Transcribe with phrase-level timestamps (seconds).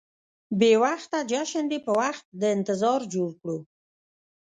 [0.59, 3.57] بې وخته جشن دې په وخت د انتظار جوړ کړو.